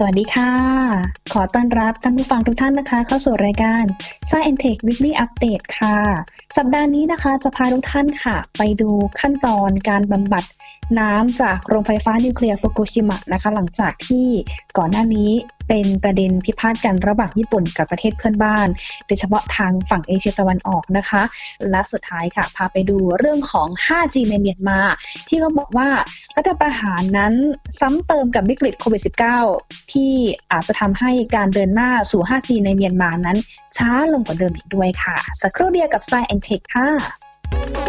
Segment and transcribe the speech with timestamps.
[0.00, 0.52] สวัสดีค่ะ
[1.32, 3.84] ขอต้อนรับท่านผู้ฟังทุกท่านนะคะ เข้าสู่รายการ
[4.28, 5.98] Science Tech Weekly Update ค่ะ
[6.56, 8.90] สัปดาห์นี้นะคะจะพาทุกท่านค่ะ ไปดู
[9.20, 10.44] ขั้นตอนการบำบัด
[10.98, 14.26] น้ำจากโรงไฟฟ้านิวเคลียร์ฟุกุชิมะนะคะ หลังจากที่
[14.78, 15.30] ก่อนหน้านี้
[15.68, 18.68] เป็นประเด็นพิพาทกันระหว่างญี่ปุ่นกับประเทศเพื่อนบ้าน
[19.06, 21.22] โดยเฉพาะทางฝั่งเอเชียตะวันออกนะคะ
[21.70, 24.78] และสุดท้ายค่ะ พาไปดูเรื่องของ 5G ในเมียนมา
[25.28, 25.88] ที่เขาบอกว่า
[26.36, 27.34] รัฐประหารนั้น
[27.80, 29.02] ซ้ำเติมกับวิกฤตโควิด
[29.46, 30.12] -19 ที่
[30.52, 33.38] อาจจะทำให้การเดินหน้าสู่ 5G ในเมียนมานั้น
[33.76, 37.87] ช้าลงกว่าเดิมอีกด้วยค่ะ สักครู่เดียวกับ Science Tech ค่ะ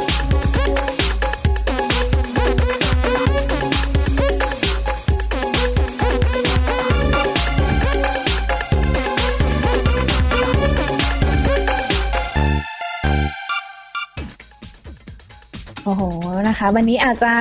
[15.90, 16.04] อ้โห
[16.50, 17.34] นะคะ วันนี้อาจจะ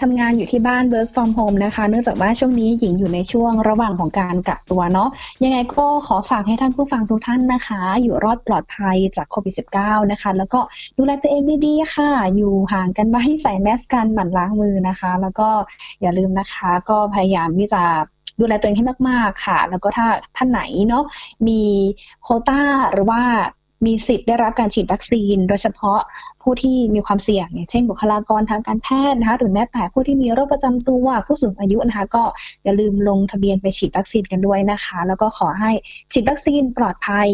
[0.00, 5.08] ทำงานอยู่ที่บ้าน work from home นะคะ เนื่องจากว่าช่วงนี้หญิงอยู่ในช่วงระหว่างของการกักตัวเนาะ
[5.44, 10.60] ยังไงก็ขอฝากให้ท่านผู้ฟังทุกท่านนะคะ อยู่รอดปลอดภัยจากโควิด -19 นะคะ แล้วก็
[10.98, 15.48] ดูแลตัวเองดีๆค่ะ อยู่ห่างกันไว้ใส่แมสกันหมั่นล้างมือนะคะ แล้วก็
[16.00, 17.82] อย่าลืมนะคะ ก็พยายามที่จะ
[18.40, 21.04] ดูแลตัวเองให้มาก ๆ ค่ะ แล้วก็ถ้าท่านไหนเนาะ
[21.48, 21.60] มี
[22.22, 22.60] โคต้า
[22.92, 23.22] หรือว่า
[23.84, 26.00] มีสิทธิ์ได้รับการฉีดวัคซีน โดยเฉพาะ
[26.42, 32.24] ผู้ที่มีความเสี่ยงอย่างเช่นบุคลากรทางการแพทย์นะคะหรือแม้แต่ผู้ที่มีโรคประจำตัวผู้สูงอายุนะคะก็
[32.64, 35.70] อย่าลืมลงทะเบียนไปฉีดวัคซีนกันด้วยนะคะ แล้วก็ขอให้
[36.12, 37.28] ฉีดวัคซีนปลอดภัย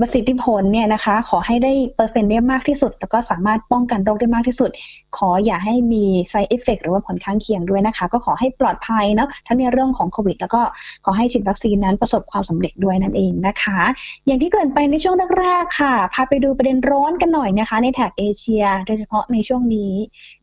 [0.00, 4.70] ประสิทธิผลเนี่ยนะคะ ขอให้ได้เปอร์เซ็นต์ได้มากที่สุด แล้วก็สามารถป้องกันโรคได้มากที่สุด
[5.16, 10.62] ขออย่าให้มี side effect หรือว่าผลข้างเคียงด้วยนะคะ ก็ขอให้ปลอดภัยเนาะทั้งในเรื่องของโควิด แล้วก็
[11.04, 13.78] ขอให้ฉีดวัคซีนนั้นประสบความสำเร็จด้วยนั่นเองนะคะ
[14.26, 19.92] อย่างที่เกริ่นไปในช่วงแรกๆค่ะ พาไปดูประเด็นร้อนกันหน่อยนะคะ ในแถบเอเชีย โดยเฉพาะในช่วงนี้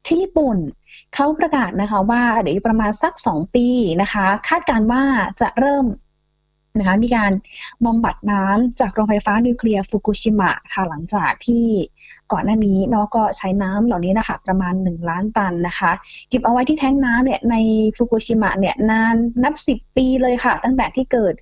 [0.05, 0.57] ที่ญี่ปุ่น
[1.15, 3.67] เขาประกาศนะคะว่าเดี๋ยวประมาณสัก 2 ปี
[4.01, 5.03] นะคะ คาดการว่า
[5.41, 5.85] จะเริ่ม
[6.79, 7.31] นะคะมีการ
[7.85, 11.65] บำบัดน้ำจากโรงไฟฟ้านิวเคลียร์ฟุกุชิมะค่ะหลังจากที่
[12.31, 15.91] ก่อนหน้านี้เนาะก็ใช้น้ำเหล่านี้นะคะประมาณ 1 ล้านตันนะคะ
[16.29, 17.55] เก็บเอาไว้ที่แท้งน้ำเนี่ยใน
[17.97, 21.33] ฟุกุชิมะเนี่ยนานนับ 10 ปีเลยค่ะ ตั้งแต่ที่เกิด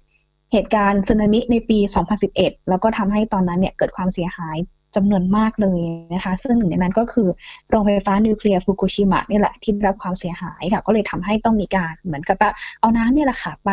[0.53, 1.77] เหตุการณ์สึนามิในปี
[2.23, 4.57] 2011 แล้วก็ทำให้ตอนนั้นเนี่ยเกิดความเสียหาย
[4.95, 5.79] จำนวนมากเลย
[6.13, 7.27] นะคะ ซึ่งหนึ่งในนั้นก็คือ
[7.69, 13.71] โรงไฟฟ้านิวเคลียร์ฟุกุชิมะนี่แหละที่ได้รับความเสียหายค่ะ ก็เลยทำให้ต้องมีการเหมือนกับว่าเอาน้ำเนี่ยแหละค่ะไป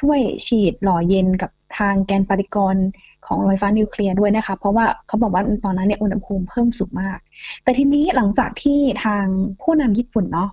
[0.00, 2.86] ช่วยฉีดหล่อเย็นกับทางแกนปฏิกรณ์
[3.26, 7.18] ของโรงไฟฟ้านิวเคลียร์ด้วยนะคะ เพราะว่าเขาบอกว่าตอนนั้นเนี่ยอุณหภูมิเพิ่มสูงมาก
[7.62, 9.24] แต่ทีนี้หลังจากที่ทาง
[9.62, 10.50] ผู้นำญี่ปุ่นเนาะ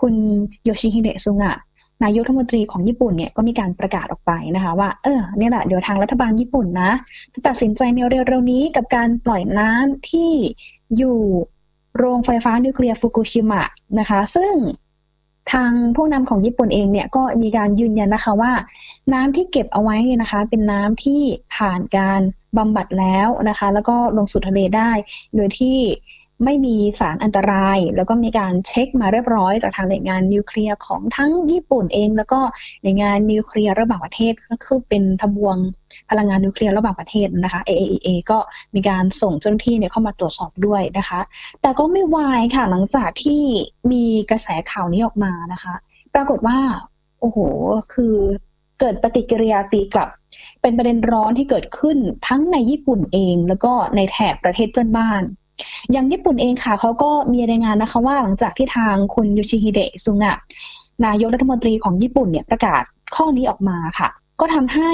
[0.00, 0.14] คุณ
[0.64, 1.54] โยชิฮิเดะซุงะ
[2.04, 6.92] นายกรัฐมนตรีของญี่ปุ่นเนี่ยก็มีการประกาศออกไปนะคะว่าเออเนี่ยแหละเดี๋ยวทางรัฐบาลญี่ปุ่นนะ
[7.34, 7.98] จะตัดสินใจใน
[8.28, 10.30] เร็วๆนี้กับการปล่อยน้ำที่
[10.96, 11.18] อยู่
[11.98, 13.62] โรงไฟฟ้านิวเคลียร์ฟุกุชิมะ
[13.98, 14.54] นะคะ ซึ่ง
[15.52, 18.52] ทางผู้นำของญี่ปุ่นเองเนี่ยก็มีการยืนยันนะคะว่า
[19.12, 21.20] น้ำที่เก็บเอาไว้เนี่ยนะคะ เป็นน้ำที่
[21.54, 22.20] ผ่านการ
[22.58, 24.90] บำบัดแล้วนะคะ แล้วก็ลงสู่ทะเลได้
[25.34, 25.78] โดยที่
[26.44, 32.40] ไม่มีสารอันตราย แล้วก็มีการเช็คมาเรียบร้อยจากทางหน่วยงานนิวเคลียร์ของทั้งญี่ปุ่นเอง แล้วก็
[32.82, 35.56] หน่วยงานนิวเคลียร์ระหว่างประเทศก็คือเป็นทบวง
[36.12, 38.38] พลังงานนิวเคลียร์ระหว่างประเทศนะคะ AAEA ก็
[38.74, 41.20] มีการส่งเจ้าหน้าที่เนี่ยเข้ามาตรวจสอบด้วยนะคะ
[41.62, 43.42] แต่ก็ไม่วายค่ะหลังจากที่
[43.92, 45.74] มีกระแสข่าวนี้ออกมานะคะ
[46.14, 46.58] ปรากฏว่า
[47.20, 47.38] โอ้โห
[47.92, 48.14] คือ
[48.80, 50.08] เกิดปฏิกิริยาตีกลับ
[50.62, 51.98] เป็นประเด็นร้อนที่เกิดขึ้น
[52.28, 55.22] ทั้งในญี่ปุ่นเอง แล้วก็ในแถบประเทศเพื่อนบ้าน
[55.92, 60.34] อย่างญี่ปุ่นเองค่ะเขาก็มีรายงานนะคะว่าหลังจากที่ทางคุณโยชิฮิเดะซุงะ
[61.06, 62.82] นายกรัฐมนตรีของญี่ปุ่นเนี่ยประกาศ
[63.14, 64.08] ข้อนี้ออกมาค่ะ
[64.40, 64.92] ก็ทำให้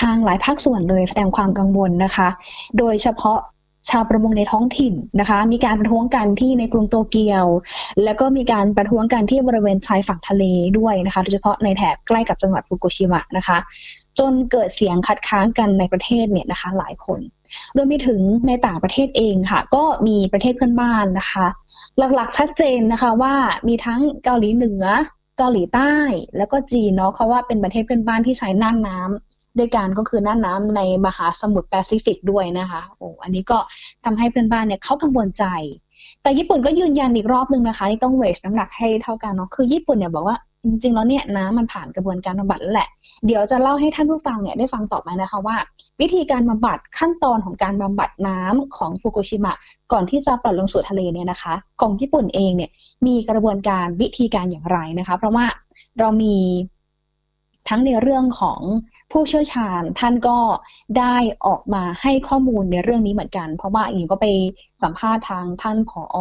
[0.00, 2.28] ทางหลายภาคส่วนเลยแสดงความกังวลนะคะ
[2.78, 3.38] โดยเฉพาะ
[3.90, 7.46] ชาวประมงในท้องถิ่นนะคะ มีการประท้วงกันที่ในกรุงโตเกียว
[8.04, 10.44] แล้วก็มีการประท้วงกันที่บริเวณชายฝั่งทะเล
[10.78, 13.58] ด้วยนะคะ โดยเฉพาะในแถบใกล้กับจังหวัดฟุกุชิมะนะคะ
[14.18, 17.20] จนเกิดเสียงคัดค้านกันในประเทศเนี่ยนะคะหลายคน
[17.76, 21.46] รวมไปถึงในต่างประเทศเองค่ะ ก็มีประเทศเพื่อนบ้านนะคะ
[21.98, 23.34] หลักๆชัดเจนนะคะว่า
[23.68, 24.84] มีทั้งเกาหลีเหนือ
[25.38, 25.94] เกาหลีใต้
[26.36, 33.58] แล้วก็จีนเนาะเขาว่าเป็นประเทศเพื่อนบ้านที่ใช้น่านน้ำ ด้วยกันก็คือน่านน้าในมหาสมุทรแปซิฟิกด้วยนะคะโอ้อันนี้ก็
[34.04, 35.44] ทำให้เพื่อนบ้านเนี่ยเขากังวลใจ
[36.22, 42.88] แต่ญี่ปุ่นก็ยืนยันอีกรอบนึงนะคะที่ต้องเวชน้ำหนักให้เท่ากันเนาะคือญี่ปุ่นเนี่ยบอกว่าจริงๆแล้วเนี่ยน้ำมันผ่านกระบวนการบำบัดแล้วแหละ
[43.26, 45.56] เดี๋ยวจะเล่าให้ท่านผู้ฟังเนี่ยได้ฟังต่อไปนะคะว่า
[46.00, 49.54] วิธีการบำบัดขั้นตอนของการบำบัดน้ำของฟุกุชิมะ
[49.92, 52.70] ก่อนที่จะปล่อยลงสู่ทะเลเนี่ยนะคะ ของญี่ปุ่นเองเนี่ย
[53.06, 55.46] มีกระบวนการวิธีการอย่างไรนะคะ เพราะว่า
[55.98, 56.36] เรามี
[57.68, 58.60] ทั้งในเรื่องของ
[59.12, 60.38] ผู้เชี่ยวชาญท่านก็
[60.98, 61.16] ได้
[61.46, 64.26] ออกมาให้ข้อมูลในเรื่องนี้เหมือนกัน เพราะว่าอิงก็ไป
[64.82, 66.18] สัมภาษณ์ทางท่านผอ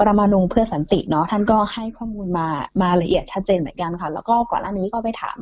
[0.00, 2.48] ประมาณูเพื่อสันติเนาะท่านก็ให้ข้อมูลมา
[2.82, 5.38] มาละเอียดชัดเจนเหมือนกันค่ะ แล้วก็ก่อนหน้านี้ก็ไปถาม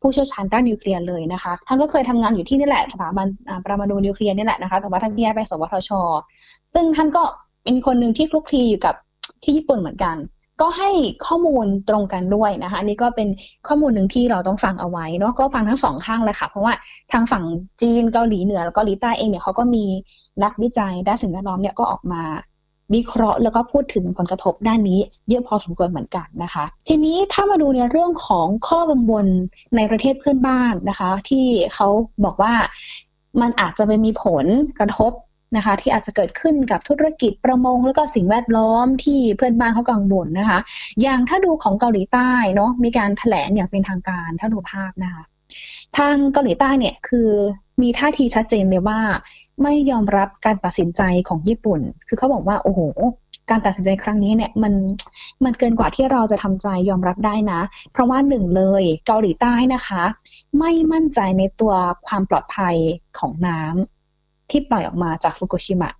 [0.00, 3.26] ผู้เชี่ยวชาญด้านนิวเคลียร์เลยนะคะ ท่านก็เคยทำงานอยู่ที่นี่แหละสถาบัน
[3.66, 5.90] ประมาณูนิวเคลียร์นี่แหละนะคะแต่ว่าท่านย้ายไปสวทช
[6.74, 7.22] ซึ่งท่านก็
[7.64, 8.94] เป็นคนหนึ่งที่คลุกคลีอยู่กับ
[9.42, 10.16] ที่ญี่ปุ่นเหมือนกัน
[10.60, 10.90] ก็ให้
[11.26, 13.28] ข้อมูลตรงกันด้วยนะคะอันนี้ก็เป็น
[13.68, 16.74] ข้อมูลหนึ่งที่เราต้องฟังเอาไว้เนาะก็ฟังทั้งสองข้างเลยค่ะ เพราะว่า
[17.12, 17.44] ทางฝั่ง
[17.80, 19.84] จีนเกาหลีเหนือแล้วก็ลีใต้าเองเนี่ยเขาก็มี
[20.42, 22.22] นักวิจัยด้านสิ่งแวดล้อมเนี่ยก็ออกมา
[22.94, 29.26] วิเคราะห์แล้วก็พูดถึงผลกระทบด้านนี้เยอะพอสมควรเหมือนกันนะคะ ทีนี้ถ้ามาดูในเรื่องของข้อกังวล
[29.76, 31.88] ในประเทศเพื่อนบ้านนะคะ ที่เขา
[32.24, 32.52] บอกว่า
[33.40, 34.44] มันอาจจะไปมีผล
[34.78, 35.12] กระทบ
[35.56, 40.58] นะคะ ที่อาจจะเกิดขึ้นกับธุรกิจประมง แล้วก็สิ่งแวดล้อมที่เพื่อนบ้านเขากังวลนะคะ
[41.02, 45.22] อย่างถ้าดูของเกาหลีใต้เนาะมีการถแถลงอย่างเป็นทางการถ้าดูภาพนะคะ
[45.98, 47.28] ทางเกาหลีใต้เนี่ยคือ
[47.82, 49.00] มีท่าทีชัดเจนเลยว่า
[49.62, 52.80] ไม่ยอมรับการตัดสินใจของญี่ปุ่น คือเขาบอกว่าโอ้โห
[53.50, 54.72] การตัดสินใจครั้งนี้เนี่ยมัน
[55.44, 57.60] มันเกินกว่าที่เราจะทำใจยอมรับได้นะ
[57.92, 60.02] เพราะว่าหนึ่งเลยเกาหลีใต้นะคะ
[60.58, 61.74] ไม่มั่นใจในตัว
[62.06, 62.76] ความปลอดภัย
[63.18, 63.99] ของน้ำ
[64.50, 65.90] ที่ปล่อยออกมาจากฟุกุชิมะ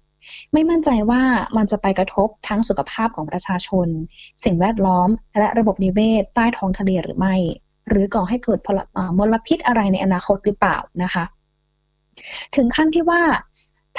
[0.52, 1.22] ไม่มั่นใจว่า
[1.56, 3.88] มันจะไปกระทบทั้งสุขภาพของประชาชน
[4.44, 5.08] สิ่งแวดล้อม
[5.38, 7.34] และระบบนิเวศใต้ท้องทะเลหรือไม่
[7.88, 8.58] หรือก่อให้เกิด
[9.18, 11.24] มลพิษอะไรในอนาคตหรือเปล่านะคะ
[12.56, 13.22] ถึงขั้นที่ว่า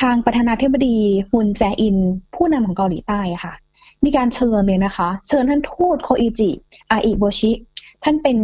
[0.02, 0.98] ทางประธานาธิบดี
[1.30, 1.98] ฮุนแจอิน
[2.36, 3.54] ผู้นำของเกาหลีใต้ค่ะ
[4.04, 6.52] มีการเชิญเลยนะคะ เชิญท่านทูตโคอิจิ
[6.92, 7.52] อาอิโบชิ
[8.04, 8.38] ท่านเป็น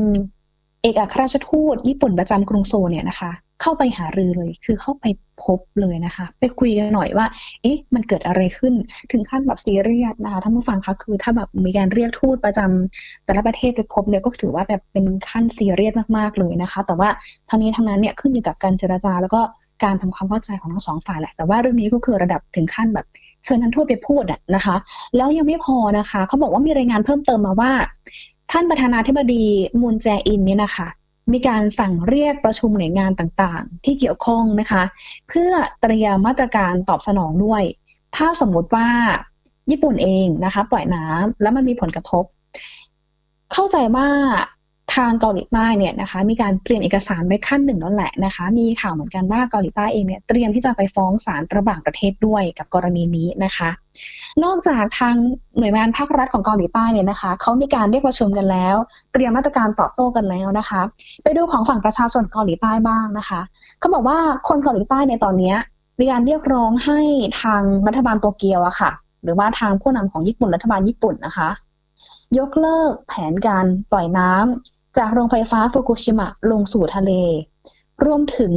[0.81, 3.31] เอกอัครราชทูตญี่ปุ่นประจำกรุงโซเนี่ยนะคะ
[3.61, 5.05] เข้าไปหารือเลย คือเข้าไป
[5.43, 7.25] พบเลยนะคะ ไปคุยกันหน่อยว่า
[7.61, 8.73] เอ๊ะ มันเกิดอะไรขึ้น
[9.11, 17.09] ถึงขั้นแบบซีเรียสนะคะท่านผู้ฟังคะ คือถ้าแบบมีการเรียกทูตประจำแต่ละประเทศไปพบเนี่ยก็ถือว่าแบบเป็นขั้นซีเรียสมากๆเลยนะคะ แต่ว่า
[17.49, 19.41] ทั้งนี้ทั้งนั้นเนี่ยขึ้นอยู่กับการเจรจา แล้วก็
[19.83, 23.05] การทำความเข้าใจของทั้งสองฝ่ายแหละ แต่ว่าเรื่องนี้ก็คือระดับถึงขั้นแบบ
[23.43, 24.75] เชิญท่านทูตไปพูดอะนะคะ
[25.15, 27.71] แล้วยังไม่พอนะคะ เขาบอกว่ามีรายงานเพิ่มเติมมาว่า
[28.51, 29.43] ท่านประธานาธิบดี
[29.81, 30.87] มูนแจอินเนี่ยนะคะ
[31.33, 34.83] มีการสั่งเรียกประชุมหน่วยงานต่างๆ ที่เกี่ยวข้องนะคะ
[35.29, 35.51] เพื่อ
[35.81, 37.63] เตรียมมาตรการตอบสนองด้วย
[38.15, 38.87] ถ้าสมมุติว่า
[39.71, 42.23] ญี่ปุ่นเองนะคะ ปล่อยน้ำแล้วมันมีผลกระทบ
[43.53, 44.07] เข้าใจว่า
[44.97, 53.69] ทางเกาหลีใต้เนี่ยนะคะมีการเตรียมเอกสารไว้ขั้นหนึ่งนั่นแหละนะคะ มีข่าวเหมือนกันว่าเกาหลีใต้เองเนี่ยเตรียมที่จะไปฟ้องศาลระหว่างประเทศด้วยกับกรณีนี้นะคะ
[54.43, 55.15] นอกจากทาง
[55.57, 58.75] หน่วยงานภาครัฐของเกาหลีใต้เนี่ยนะคะเขามีการเรียกประชุมกันแล้ว
[59.13, 60.81] เตรียมมาตรการตอบโต้กันแล้วนะคะ
[61.23, 63.41] ไปดูของฝั่งประชาชนเกาหลีใต้บ้างนะคะ
[63.79, 64.17] เขาบอกว่า
[64.47, 65.53] คนเกาหลีใต้ในตอนนี้
[65.99, 66.99] มีการเรียกร้องให้
[67.41, 68.91] ทางรัฐบาลโตเกียวอะค่ะ
[69.23, 71.49] หรือว่าทางผู้นำของญี่ปุ่นรัฐบาลญี่ปุ่นนะคะ
[72.39, 77.11] ยกเลิกแผนการปล่อยน้ำ จากโรงไฟฟ้าฟุกุชิมะลงสู่ทะเล
[78.05, 78.53] รวมถึง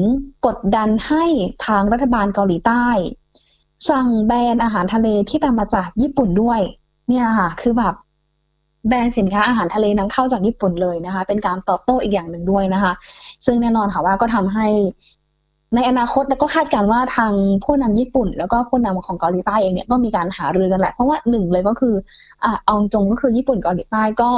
[0.47, 1.25] กดดันให้
[1.67, 2.87] ทางรัฐบาลเกาหลีใต้
[3.91, 6.61] สั่งแบนอาหารทะเลที่นำมาจากญี่ปุ่นด้วย
[7.09, 7.95] เนี่ยค่ะ คือแบบ
[8.89, 12.93] แบนสินค้าอาหารทะเลนำเข้าจากญี่ปุ่นเลยนะคะ เป็นการตอบโต้อีกอย่างหนึ่งด้วยนะคะ
[13.47, 14.67] ซึ่งแน่นอนค่ะว่าก็ทำให้
[15.75, 17.33] ในอนาคตแล้วก็คาดการว่าทาง
[17.65, 21.95] ผู้นำญี่ปุ่น แล้วก็ผู้นำของเกาหลีใต้เองเนี่ยต้องมีการหารือกันแหละ เพราะว่าหนึ่งเลยก็คือ
[22.45, 24.31] อ่าเอาจงก็คือญี่ปุ่นเกาหลีใต้ก็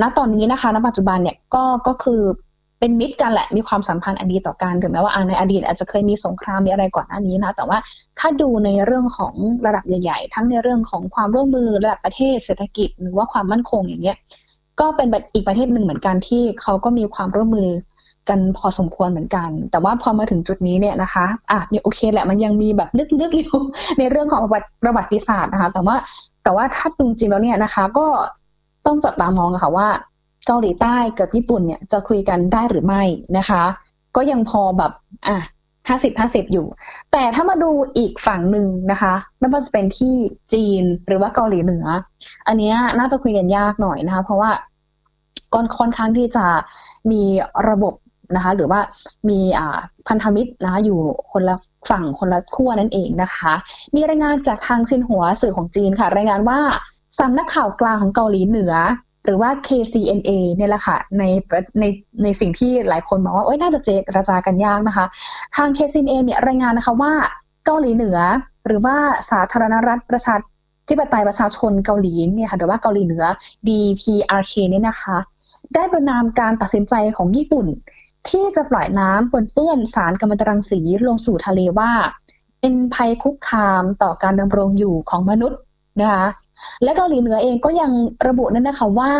[0.00, 2.22] ณตอนนี้นะคะณปัจจุบันเนี่ยก็ก็คือ
[2.80, 7.78] เป็นมิตรกันแหละมีความสัมพันธ์อันดีต่อกันถึงแม้ว่าในอดีตอาจจะเคยมีสงครามมีอะไรก่อนหน้านี้นะแต่ว่า
[8.18, 9.34] ถ้าดูในเรื่องของ
[9.66, 14.16] ระดับใหญ่ๆ ทั้งในเรื่องของความร่วมมือระดับประเทศเศรษฐกิจ หรือว่าความมั่นคงอย่างเงี้ย
[14.80, 17.70] ก็เป็นอีกประเทศหนึ่งเหมือนกันที่เขาก็มีความร่วมมือ
[18.28, 23.58] กันพอสมควรเหมือนกัน แต่ว่าพอมาถึงจุดนี้เนี่ยนะคะ อะเนี่ยโอเคแหละมันยังมีแบบลึกๆอยู่
[23.98, 24.40] ในเรื่องของ
[24.84, 25.96] ประวัติศาสตร์นะคะ แต่ว่า
[26.44, 28.06] แต่ว่าถ้าดูจริงแล้วเนี่ยนะคะ ก็
[28.86, 29.88] ต้องจับตามองค่ะว่า
[30.46, 33.02] เกาหลีใต้กับญี่ปุ่นเนี่ยจะคุยกันได้หรือไม่
[33.38, 33.62] นะคะ
[34.16, 34.92] ก็ยังพอแบบ
[35.28, 35.38] อะ
[35.88, 36.66] ห้าสิบห้าสิบอยู่
[37.12, 40.14] แต่ถ้ามาดูอีกฝั่งหนึ่งนะคะไม่ว่าจะเป็นที่
[40.52, 41.86] จีนหรือว่าเกาหลีเหนือ
[42.46, 44.50] อันนี้น่าจะคุยกันยากหน่อยนะคะ เพราะว่า
[45.54, 46.46] ก่อนค่อนข้างที่จะ
[47.10, 47.22] มี
[47.68, 47.94] ระบบ
[48.36, 48.80] นะคะ หรือว่า
[49.28, 49.78] มีอ่า
[50.08, 50.98] พันธมิตรนะคะอยู่
[51.32, 51.56] คนละ
[51.90, 53.52] ฝั่งคนละขั้วนั่นเองนะคะ
[53.94, 56.60] มีรายงานจากทางซินหัวสื่อของจีนค่ะ รายงานว่า
[57.18, 58.74] สำนักข่าวกลางของเกาหลีเหนือ
[59.24, 61.22] หรือว่า KCNA เนี่ยแหละค่ะใน
[61.80, 61.84] ใน
[62.22, 65.06] ในสิ่งที่หลายคนมองว่าเอ้ยน่าจะเจรจากันยากนะคะ
[65.56, 67.12] ทาง KCNA เนี่ยรายงานนะคะว่า
[67.64, 68.18] เกาหลีเหนือ
[68.66, 68.96] หรือว่า
[69.30, 70.34] สาธารณรัฐประชา
[70.88, 73.24] ธิปไตยประชาชนเกาหลีเนี่ยค่ะหรือว่าเกาหลีเหนือ
[73.68, 75.16] DPRK เนี่ยนะคะ
[75.74, 77.66] ได้ประนามการตัดสินใจของญี่ปุ่น
[78.28, 81.90] ที่จะปล่อยน้ำปนเปื้อนสารกัมมันตรังสีลงสู่ทะเลว่า
[82.60, 85.58] เป็นภัยคุกคามต่อการดำรงอยู่ของมนุษย์
[86.00, 86.26] นะคะ
[86.82, 87.92] และเกาหลีเหนือเองก็ยัง
[88.26, 89.12] ระบุนั่นนะคะว่า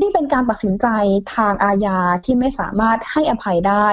[0.00, 0.86] นี่เป็นการตัดสินใจ
[1.34, 3.88] ทางอาญาที่ไม่สามารถให้อภัยได้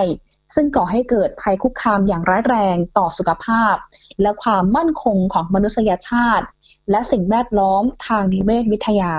[0.55, 3.75] ซึ่งก่อให้เกิดภัยคุกคามอย่างร้ายแรงต่อสุขภาพ
[4.22, 6.46] และความมั่นคงของมนุษยชาติ
[6.91, 9.15] และสิ่งแวดล้อมทางนิเวศวิทยา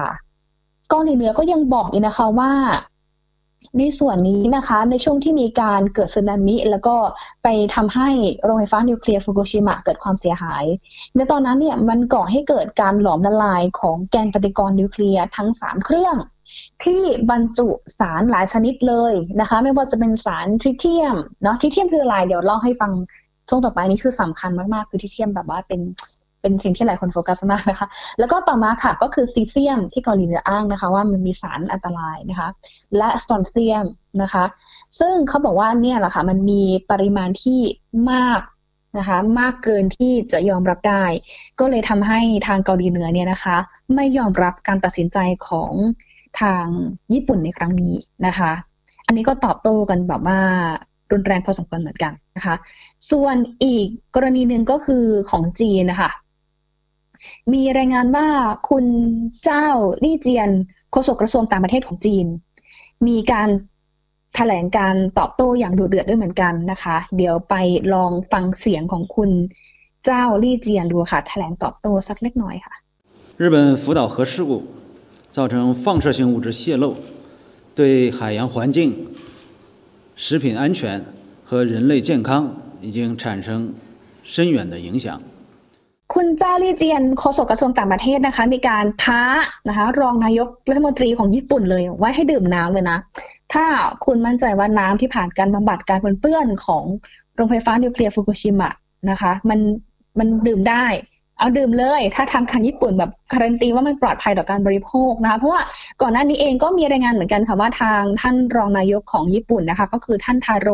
[0.88, 2.52] เกาหลีเหนือก็ยังบอกอีกนะคะว่า
[3.78, 6.96] ในส่วนนี้นะคะในช่วงที่มีการเกิดสึนามิ แล้วก็
[7.42, 8.08] ไปทำให้
[8.44, 10.64] โรงไฟฟ้านิวเคลียร์ฟุกุชิมะเกิดความเสียหาย
[11.16, 16.16] ในตอนนั้นเนี่ยมันก่อให้เกิดการหลอมละลายของแกนปฏิกรณ์นิวเคลียร์ทั้ง 3 เครื่อง
[16.84, 17.68] ที่บรรจุ
[17.98, 22.92] สารหลายชนิดเลยนะคะ ไม่ว่าจะเป็นสารทริเทียมเนาะทริเทียมคืออะไรเดี๋ยวเล่าให้ฟัง
[23.48, 25.80] ช่วงต่อไปนี้คือสำคัญมากๆ คือทริเทียมแบบว่าเป็น
[26.46, 27.86] เป็นสิ่งที่หลายคนโฟกัสมากนะคะ
[28.18, 32.48] แล้วก็ต่อมาค่ะก็คือซีเซียมที่เกาหลีเหนืออ้างนะคะ ว่ามันมีสารอันตรายนะคะ
[32.96, 33.86] และสตรอนเซียม
[34.22, 34.44] นะคะ
[34.98, 37.60] ซึ่งเขาบอกว่าเนี่ยแหละค่ะมันมีปริมาณที่
[38.12, 38.40] มาก
[38.98, 41.04] นะคะมากเกินที่จะยอมรับได้
[41.60, 43.56] ก็เลยทำให้ทางเกาหลีเหนือเนี่ยนะคะ
[43.94, 45.72] ไม่ยอมรับการตัดสินใจของ
[46.40, 46.66] ทาง
[47.12, 47.94] ญี่ปุ่นในครั้งนี้
[48.26, 48.52] นะคะ
[49.06, 50.40] อันนี้ก็ตอบโต้กันแบบว่า
[51.12, 52.54] รุนแรงพอสมควรเหมือนกันนะคะ
[53.10, 56.10] ส่วนอีกกรณีหนึ่งก็คือของจีนนะคะ
[57.53, 58.27] มีรายงานว่า
[58.69, 58.85] คุณ
[59.43, 59.67] เจ้า
[60.03, 60.49] ลี่เจียน
[60.91, 62.25] โฆษกกระทรวงต่างประเทศของจีน
[63.07, 63.49] มีการ
[64.35, 67.55] แถลงการตอบโต้อย่างดุเดือดด้วยเหมือนกันนะคะ เดี๋ยวไป
[67.93, 69.31] ลองฟังเสียงของคุณ
[70.05, 72.73] เจ้าลี่เจียนดูค่ะ แถลงตอบโต้สักเล็กน้อยค่ะ
[73.41, 74.51] 日本福岛核事故
[75.35, 75.53] 造成
[75.83, 76.93] 放射性物质泄漏，
[77.77, 78.77] 对海洋环境、
[80.15, 81.03] 食品安全
[81.47, 82.29] 和人类健康
[82.81, 83.73] 已经产生
[84.23, 85.19] 深远的影响。
[86.14, 89.20] คุณเจ้าลี่เจียนโฆษกกระทรวงต่างประเทศนะคะ มีการท้า
[89.68, 92.98] นะคะ รองนายกรัฐมนตรีของญี่ปุ่นเลยไว้ให้ดื่มน้ำเลยนะ
[93.52, 93.64] ถ้า
[94.04, 96.84] คุณมั่นใจว่าน้ำที่ผ่านการบำบัดการปนเปื้อนของ
[97.34, 98.70] โรงไฟฟ้านิวเคลียร์ฟุกุชิมะ
[99.10, 99.58] นะคะ มัน
[100.18, 100.86] มันดื่มได้
[101.38, 105.60] เอาดื่มเลย ถ้าทางการญี่ปุ่นแบบการันตีว่ามันปลอดภัยต่อการบริโภคนะคะ เพราะว่า
[106.02, 110.68] ก่อนหน้านี้เองก็มีรายงานเหมือนกันค่ะว่าทางท่านรองนายกของญี่ปุ่นนะคะ ก็คือท่านทาโร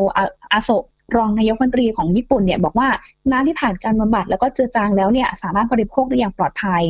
[0.53, 0.71] อาโซ
[1.17, 2.89] รองนายกรัฐมนตรีของญี่ปุ่นเนี่ยบอกว่า
[3.31, 6.85] น้ำที่ผ่านการบำบัดแล้วก็เจือจางแล้วเนี่ยสามารถบริโภคได้อย่างปลอดภัย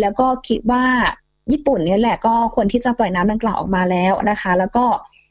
[0.00, 0.84] แล้วก็คิดว่า
[1.52, 4.84] ญี่ปุ่นเนี่ยแหละก็ควรที่จะปล่อยน้ำดังกล่าวออกมาแล้วนะคะ แล้วก็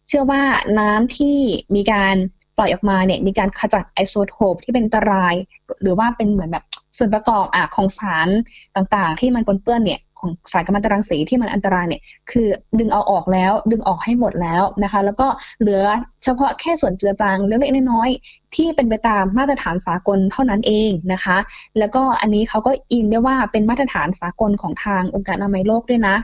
[0.07, 0.41] เชื่อว่า
[0.79, 1.37] น้ำที่
[1.75, 2.15] มีการ
[2.57, 5.33] ปล่อยออกมาเนี่ยมีการขจัดไอโซโทปที่เป็นอันตราย
[5.81, 6.65] หรือว่าเป็นเหมือนแบบ
[6.97, 8.29] ส่วนประกอบอของสาร
[8.75, 12.47] ต่างๆ ที่มันปนเปื้อนเนี่ย ของสารกัมมันตรังสีที่มันอันตรายเนี่ยคือ
[12.79, 15.27] ดึงเอาออกแล้วดึงออกให้หมดแล้วนะคะ แล้วก็
[15.59, 15.81] เหลือ
[16.23, 21.37] เฉพาะแค่ส่วนเจือจางเล็กๆน้อยๆที่เป็นไปตามมาตรฐานสากลเท่านั้นเองนะคะ
[21.77, 26.15] แล้วก็อันนี้เขาก็อินได้ว่าเป็นมาตรฐานสากลของทางองค์การอนามัยโลกด้วยนะ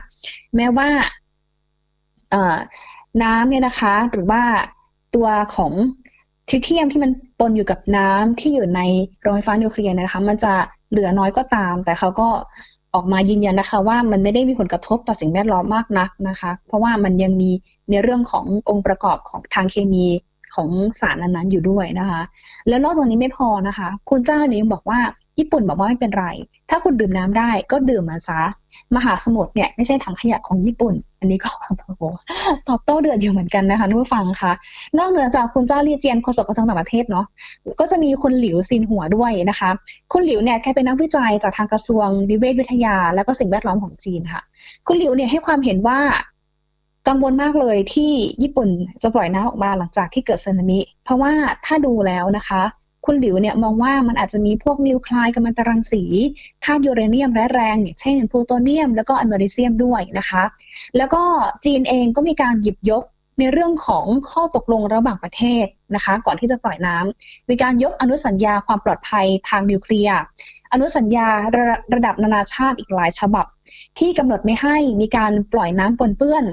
[0.56, 0.88] แม้ว่า
[3.22, 4.42] น้ำเนี่ยนะคะหรือว่า
[5.14, 5.72] ตัวของ
[6.48, 8.80] ทิเทียมที่มันปนอยู่กับน้ำที่อยู่ใน
[9.20, 10.54] โรงไฟฟ้านิวเคลียร์นะคะ มันจะ
[10.90, 12.28] เหลือน้อยก็ตาม แต่เขาก็
[12.94, 17.50] ออกมายืนยันนะคะ ว่ามันไม่ได้มีผลกระทบต่อสิ่งแวดล้อมมากนักนะคะ เพราะว่ามันยังมี
[17.90, 20.04] ในเรื่องขององค์ประกอบของทางเคมี
[20.54, 20.68] ของ
[21.00, 22.20] สารนั้นๆอยู่ด้วยนะคะ
[22.68, 25.00] แล้วนอกจากนี้ไม่พอนะคะ คุณเจ้าเนี่ยยังบอกว่า
[25.38, 26.26] ญี่ปุ่นบอกว่าไม่เป็นไร
[26.70, 28.40] ถ้าคุณดื่มน้ำได้ก็ดื่มมาซะ
[28.96, 31.50] มหาสมุทรเนี่ยไม่ใช่ถังขยะของญี่ปุ่น อันนี้ก็
[31.86, 32.02] โอ้โห
[32.68, 34.52] ตอบโต้เดือดอยู่เหมือนกันนะคะทุกฟังคะ
[34.98, 37.26] นอกเหนือจากคุณเจ้าลี่เจียนโฆษกกระทรวงต่างประเทศเนาะ
[37.80, 39.70] ก็จะมีคุณหลิวซินหัวด้วยนะคะ
[40.12, 44.42] คุณหลิวเนี่ยแกเป็นนักวิจัยจากทางกระทรวงนิเวศวิทยา และก็สิ่งแวดล้อมของจีนค่ะ
[44.86, 46.00] คุณหลิวเนี่ยให้ความเห็นว่า
[47.08, 48.12] กังวลมากเลยที่
[48.42, 48.68] ญี่ปุ่น
[49.02, 51.32] จะปล่อยน้ำออกมาหลังจากที่เกิดสึนามิ เพราะว่า
[51.66, 52.62] ถ้าดูแล้วนะคะ
[53.04, 56.02] คุณหลิวเนี่ยมองว่ามันอาจจะมีพวกนิวไคลด์กัมมันตรังสี
[56.64, 60.42] ธาตุยูเรเนียมร้ายแรงอย่างเช่น พลูโตเนียม แล้วก็อเมริเซียมด้วยนะคะ
[60.96, 61.22] แล้วก็
[61.64, 63.04] จีนเองก็มีการหยิบยก
[63.38, 70.18] ในเรื่องของข้อตกลงระหว่างประเทศนะคะ ก่อนที่จะปล่อยน้ำมีการยกอนุสัญญาความปลอดภัยทางนิวเคลียร์
[70.72, 73.46] อนุสัญญาระระดับนานาชาติอีกหลายฉบับ
[73.98, 76.44] ที่กำหนดไม่ให้มีการปล่อยน้ำปนเปื้อน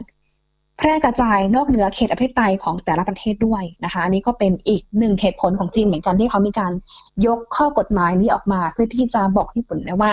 [0.78, 6.72] แพร่กระจายนอกเหนือเขตอภิปไตยของแต่ละประเทศด้วยนะคะ อันนี้ก็เป็นอีกหนึ่งเหตุผลของจีนเหมือนกันที่เขามีการ
[7.26, 10.12] ยกข้อกฎหมายนี้ออกมา เพื่อที่จะบอกญี่ปุ่นนะว่า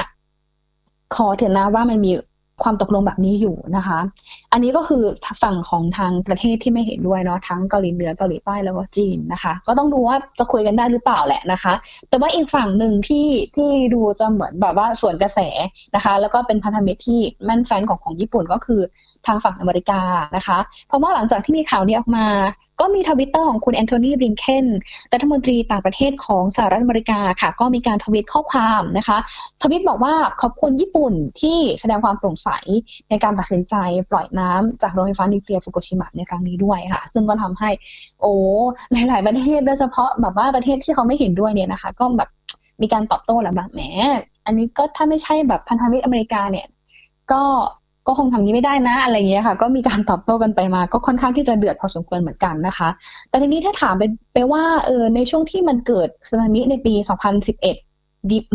[1.15, 2.12] ขอเถอะนะว่ามันมี
[2.62, 3.99] ความตกลงแบบนี้อยู่นะคะ
[4.53, 5.03] อันนี้ก็คือ
[5.43, 11.73] ฝั่งของทางประเทศที่ไม่เห็นด้วยเนาะทั้งเกาหลีเหนือเกาหลีใต้แล้วก็จีนนะคะ ก็ต้องดูว่าจะคุยกันได้หรือเปล่าแหละนะคะ
[12.09, 15.38] แต่ว่าอีกฝั่งหนึ่งที่ที่ดูจะเหมือนแบบว่าสวนกระแส
[15.95, 18.81] นะคะ แล้วก็เป็นพันธมิตรที่แน่นแฟ้นของของญี่ปุ่นก็คือ
[19.27, 20.00] ทางฝั่งอเมริกา
[20.37, 22.27] นะคะ เพราะว่าหลังจากที่มีข่าวนี้ออกมา
[22.81, 24.67] ก็มีทวิตเตอร์ของคุณแอนโทนีบลิงเคน
[25.13, 29.19] รัฐมนตรีต่างประเทศของสหรัฐอเมริกาค่ะ ก็มีการทวีตข้อความนะคะ
[29.63, 32.49] ทวีตบอกว่าขอบคุณญี่ปุ่นที่แสดงความโปร่งใส
[33.11, 33.75] ในการตัดสินใจ
[34.11, 37.71] ปล่อยน้ำจากโรงไฟฟ้านิวเคลียร์ฟุกุชิมะในครั้งนี้ด้วยค่ะ ซึ่งก็ทำให้
[38.21, 38.33] โอ้
[39.09, 42.31] หลาย ๆ ประเทศโดยเฉพาะแบบว่าประเทศที่เขาไม่เห็นด้วยเนี่ยนะคะ ก็แบบ
[42.83, 43.81] มีการตอบโต้แหละแบบแหม
[44.47, 46.67] อันนี้ก็ถ้าไม่ใช่แบบพันธมิตรอเมริกาเนี่ย
[47.33, 47.43] ก็
[48.09, 52.88] ก็คงทำนี้ไม่ได้นะอะไรเงี้ยค่ะ ก็มีการตอบโต้กันไปมา ก็ค่อนข้างที่จะเดือดพอสมควรเหมือนกันนะคะ
[53.29, 54.03] แต่ทีนี้ถ้าถามไป
[54.35, 56.93] ไปว่าเออในช่วงที่มันเกิดสึนามิในปี
[57.55, 57.59] 2011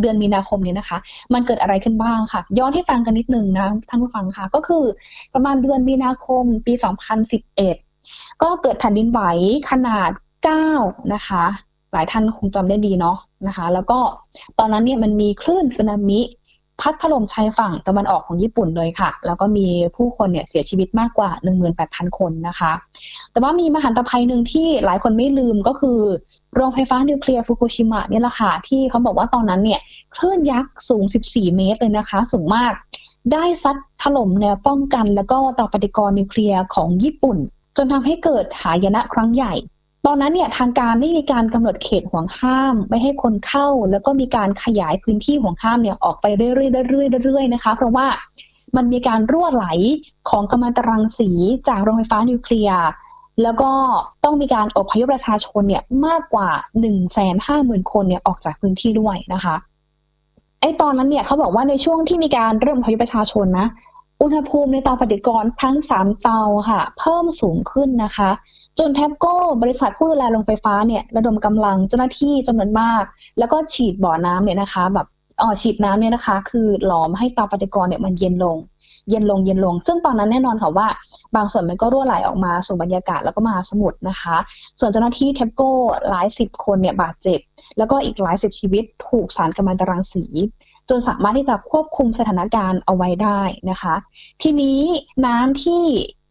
[0.01, 0.97] เดือนมีนาคมนี้นะคะ
[1.33, 4.83] มันเกิดอะไรขึ้นบ้างค่ะ ย้อนให้ฟังกันนิดนึงนะท่านผู้ฟังค่ะ ก็คือ
[5.33, 6.73] ประมาณเดือนมีนาคมปี
[7.57, 9.21] 2011 ก็เกิดแผ่นดินไหว
[9.69, 10.11] ขนาด
[10.61, 11.43] 9 นะคะ
[11.93, 13.17] หลายท่านคงจำได้ดีเนาะ
[13.47, 13.99] นะคะ แล้วก็
[14.59, 16.19] ตอนนั้นเนี่ยมันมีคลื่นสึนามิ
[16.81, 21.29] พัดถล่มชายฝั่งตะวันออกของญี่ปุ่นเลยค่ะ แล้วก็มีผู้คนเนี่ยเสียชีวิตมากกว่า
[21.73, 22.71] 18,000 คนนะคะ
[23.31, 25.99] แต่ว่ามีมหันตภัยหนึ่งที่หลายคนไม่ลืมก็คือ
[26.55, 29.79] โรงไฟฟ้านิวเคลียร์ฟุกุชิมะนี่แหละค่ะ ที่เขาบอกว่าตอนนั้นเนี่ย
[30.15, 32.73] คลื่นยักษ์สูง 14 เมตรเลยนะคะ สูงมาก
[33.33, 37.37] ได้ซัดถล่มแนวป้องกัน แล้วก็ต่อปฏิกรณ์นิวเคลียร์ของญี่ปุ่น
[37.77, 39.53] จนทำให้เกิดหายนะครั้งใหญ่
[40.05, 48.07] ตอนนั้นเนี่ยทางการได้มีการกำหนดเขตห่วงห้ามไม่ให้คนเข้า แล้วก็มีการขยายพื้นที่ห่วงห้ามเนี่ยออกไปเรื่อยๆเรื่อยๆเรื่อยๆนะคะ เพราะว่า
[48.75, 49.65] มันมีการรั่วไหล
[50.29, 51.29] ของกัมมันตรังสี
[51.67, 52.83] จากโรงไฟฟ้านิวเคลียร์
[53.43, 53.71] แล้วก็
[54.23, 59.55] ต้องมีการอพยพประชาชนเนี่ยมากกว่า1นึ่งแสนห้าหมื่นคนเนี่ยออกจากพื้นที่ด้วยนะคะ
[60.61, 63.67] ไอ้ตอนนั้นเนี่ยเขาบอกว่าในช่วงที่มีการเริ่มอพยพประชาชนนะ
[64.21, 68.29] อุณหภูมิในเตาปฏิกรณ์ทั้งสามเตาค่ะ เพิ่มสูงขึ้นนะคะ
[68.79, 73.03] จนแทบโก้บริษัทผู้ดูแลโรงไฟฟ้าเนี่ยระดมกำลังเจ้าหน้าที่จำนวนมาก
[73.39, 75.07] แล้วก็ฉีดบ่อน้ำเนี่ยนะคะ แบบ
[75.41, 78.57] อ๋อฉีดน้ำเนี่ยนะคะ คือหลอมให้เตาปฏิกรณ์เนี่ยมันเย็นลง
[79.09, 80.87] เย็นลงเย็นลง ซึ่งตอนนั้นแน่นอนค่ะว่า
[81.35, 84.35] บางส่วนมันก็รั่วไหลออกมาสู่บรรยากาศแล้วก็มาสมุทรนะคะ
[84.79, 85.71] ส่วนเจ้าหน้าที่เทปโก้
[86.09, 87.39] หลายสิบคนเนี่ยบาดเจ็บ
[87.77, 90.25] แล้วก็อีกหลายสิบชีวิตถูกสารกัมมันตรังสี
[90.89, 93.95] จนสามารถที่จะควบคุมสถานการณ์เอาไว้ได้นะคะ
[94.41, 94.79] ทีนี้
[95.25, 95.83] น้ำที่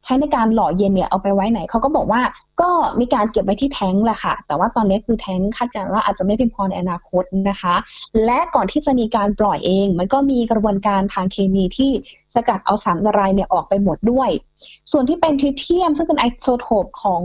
[0.04, 2.22] ใช้ในการหล่อเย็นเนี่ยเอาไปไว้ไหนเขาก็บอกว่า
[2.60, 7.74] ก็มีการเก็บไว้ที่แท้งแหละค่ะ แต่ว่าตอนนี้คือแท้งคาดการณ์ว่าอาจจะไม่เพียงพอในอนาคตนะคะ
[8.24, 11.90] และก่อนที่จะมีการปล่อยเอง มันก็มีกระบวนการทางเคมีที่
[12.34, 14.30] สกัดเอาสารละลายเนี่ยออกไปหมดด้วย
[14.92, 17.22] ส่วนที่เป็นทริเทียม ซึ่งเป็นไอโซโทปของ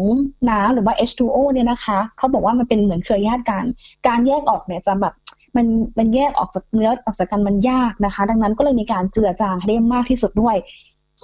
[0.49, 3.63] น้ำหรือว่า H2O เนี่ยนะคะเขาบอกว่ามันเป็นเหมือนเครือญาติกัน
[4.07, 5.13] การแยกออกเนี่ยจะแบบ
[5.55, 5.65] มัน
[5.97, 10.55] มันแยกออกจากเนื้อออกจากกันมันยากนะคะ ดังนั้นก็เลยมีการเจือจางให้ได้มากที่สุดด้วย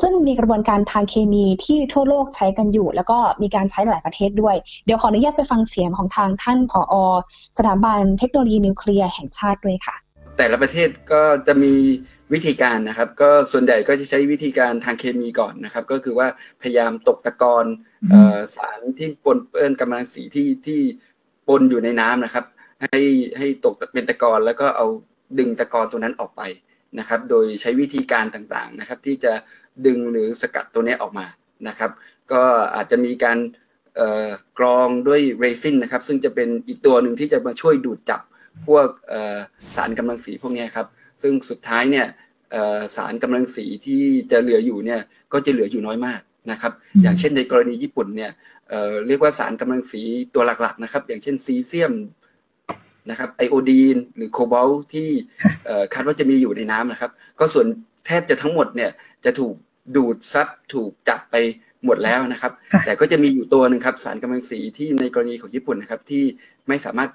[0.02, 6.96] ซึ่งมีกระบวนการทางเคมีที่ทั่วโลกใช้กันอยู่ แล้วก็มีการใช้หลายประเทศด้วย เดี๋ยวขออนุญาตไปฟังเสียงของทางท่านผอ
[7.58, 9.96] สถาบันเทคโนโลยีนิวเคลียร์แห่งชาติด้วยค่ะ
[10.38, 11.74] แต่ละประเทศก็จะมี
[12.34, 16.28] วิธีการนะครับ ก็ส่วนใหญ่ก็จะใช้วิธีการทางเคมีก่อนนะครับ ก็คือว่า
[16.62, 17.66] พยายามตกตะกอน
[18.56, 20.80] สารที่ปนเปื้อนกำลังสีที่ที่
[21.48, 22.46] ปนอยู่ในน้ำนะครับ
[22.82, 23.00] ให้
[23.38, 24.88] ให้ตกเป็นตะกอนแล้วก็เอา
[25.40, 26.42] ดึงตะกอนตัวนั้นออกไป
[27.00, 29.34] นะครับ โดยใช้วิธีการต่างๆนะครับ ที่จะ
[29.86, 31.26] ดึงหรือสกัดตัวนี้ออกมา
[31.68, 31.92] นะครับ
[32.32, 32.42] ก็
[32.76, 33.38] อาจจะมีการ
[34.60, 38.22] กรองด้วยเรซินนะครับ ซึ่งจะเป็นอีกตัวหนึ่งที่จะมาช่วยดูดจับ
[38.68, 38.88] พวก
[39.76, 40.88] สารกำลังสีพวกนี้ครับ
[41.22, 42.08] ซึ่งสุดท้ายเนี่ย
[42.96, 45.02] สารกำลังสีที่จะเหลืออยู่เนี่ย
[45.34, 46.72] ก็จะเหลืออยู่น้อยมากนะครับ
[47.04, 48.32] อย่างเช่นในกรณีญี่ปุ่นเนี่ย
[49.08, 50.02] เรียกว่าสารกำลังสี
[50.34, 51.94] ตัวหลักๆนะครับ อย่างเช่นซีเซียม
[53.10, 55.10] นะครับไอโอดีนหรือโคบอลที่
[55.94, 57.68] คาดว่าจะมีอยู่ในน้ำนะครับ ก็ส่วน
[58.06, 58.92] แทบจะทั้งหมดเนี่ย
[59.26, 59.56] จะถูก
[59.96, 61.36] ดูดซับถูกจับไป
[61.86, 62.52] หมดแล้วนะครับ
[62.86, 66.24] แต่ก็จะมีอยู่ตัวหนึ่งครับสารกำมะถันสีที่ในกรณีของญี่ปุ่นนะครับ ที่
[66.68, 67.10] ไม่สามารถ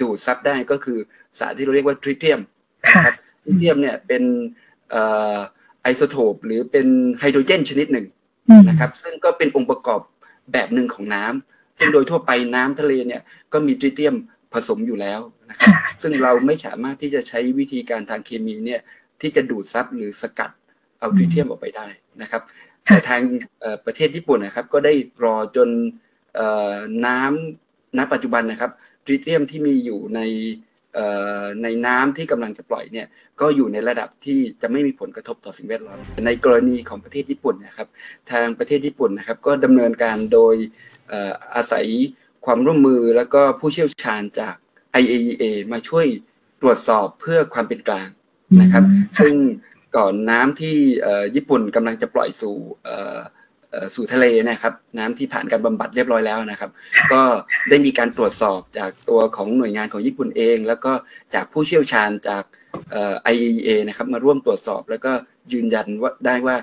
[0.00, 0.98] ดูดซับได้ก็คือ
[1.38, 2.40] สารที่เราเรียกว่าทริเทียม
[2.84, 4.22] นะครับทริเทียมเนี่ยเป็น
[5.82, 6.86] ไอโซโทปหรือเป็น
[7.18, 8.06] ไฮโดรเจนชนิดหนึ่ง
[8.68, 10.00] นะครับ ซึ่งก็เป็นองค์ประกอบ
[10.52, 13.22] แบบหนึ่งของน้ำซึ่งโดยทั่วไปน้ำทะเลเนี่ย
[13.52, 14.14] ก็มีทริเทียม
[14.52, 15.20] ผสมอยู่แล้ว
[15.50, 15.72] นะครับ
[16.02, 18.80] ซึ่งเราไม่สามารถที่จะใช้วิธีการทางเคมีเนี่ย
[19.20, 20.50] ที่จะดูดซับหรือสกัด
[21.02, 21.86] เอาทริเทียมออกไปได้
[22.22, 22.42] นะครับ
[22.84, 23.22] แต่ทาง
[23.86, 25.68] ประเทศญี่ปุ่นนะครับ ก็ได้รอจน
[27.06, 28.70] น้ำณปัจจุบันนะครับ
[29.04, 30.20] ทริเทียมที่มีอยู่ใน
[31.62, 33.06] ในน้ำที่กำลังจะปล่อยเนี่ย
[33.40, 37.88] ก็อยู่ในระดับที่จะไม่มีผลกระทบต่อสิ่งแวดล้อมในกรณีของประเทศญี่ปุ่นนะครับ
[38.30, 40.54] ทางประเทศญี่ปุ่นนะครับ ก็ดำเนินการโดย
[41.54, 41.86] อาศัย
[42.44, 44.54] ความร่วมมือแล้วก็ผู้เชี่ยวชาญจาก
[45.02, 46.06] IAEA มาช่วย
[46.62, 48.08] ตรวจสอบเพื่อความเป็นกลาง
[48.60, 48.84] นะครับ
[49.20, 49.34] ซึ่ง
[49.96, 50.76] ก่อนน้ำที่
[51.34, 52.56] ญี่ปุ่นกำลังจะปล่อยสู่
[53.94, 56.70] สู่ทะเลนะครับ น้ำที่ผ่านการบำบัดเรียบร้อยแล้วนะครับ
[57.12, 57.22] ก็
[57.70, 60.92] ได้มีการตรวจสอบจากตัวของหน่วยงานของญี่ปุ่นเอง แล้วก็
[61.34, 62.44] จากผู้เชี่ยวชาญจาก
[62.92, 65.12] เอ่อ IEA นะครับมาร่วมตรวจสอบแล้วก็
[65.52, 66.56] ยืนยันว่าได้ว่า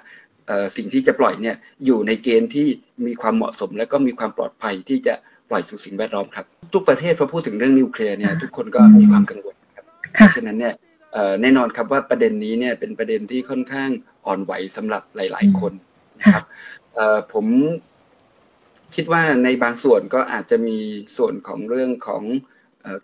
[0.77, 2.67] สิ่งที่จะปล่อยเนี่ยอยู่ในเกณฑ์ที่
[3.05, 5.13] มีความเหมาะสม และก็มีความปลอดภัยที่จะ
[5.49, 10.73] ปล่อยสู่สิ่งแวดล้อมครับ ทุกประเทศพอพูดถึงเรื่องนิวเคลียร์เนี่ยทุกคนก็มีความกังวลครับเพราะฉะนั้นเนี่ย
[11.41, 13.89] แน่นอนครับว่าประเด็นนี้เนี่ยเป็นประเด็นที่ค่อนข้าง
[14.25, 15.73] อ่อนไหวสำหรับหลาย ๆ คน
[16.21, 16.45] นะครับ
[17.33, 17.45] ผม
[18.95, 20.77] คิดว่าในบางส่วนก็อาจจะมี
[21.17, 22.23] ส่วนของเรื่องของ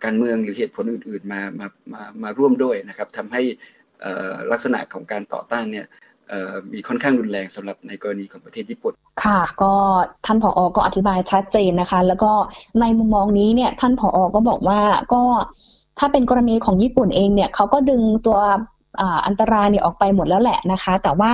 [0.04, 3.42] การเมืองหรือเหตุผลอื่น ๆ มามามามาร่วมด้วยนะครับทำให้
[4.52, 5.86] ลักษณะของการต่อต้านเนี่ย
[6.72, 8.92] มีค่อนข้างรุนแรงสำหรับในกรณีของประเทศญี่ปุ่น
[9.24, 9.74] ค่ะ ก็
[10.26, 12.32] ท่านผอก็อธิบายชัดเจนนะคะ แล้วก็
[12.80, 14.80] ในมุมมองนี้เนี่ยท่านผอก็บอกว่า
[15.12, 15.22] ก็
[15.98, 18.38] ถ้าเป็นกรณีของญี่ปุ่นเองเนี่ยเขาก็ดึงตัว
[19.26, 21.32] อันตรายเนี่ยออกไปหมดแล้วแหละนะคะ แต่ว่า